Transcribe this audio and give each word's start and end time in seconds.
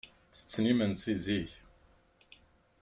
Ttetten 0.29 0.65
imensi 0.71 1.15
zik. 1.23 1.51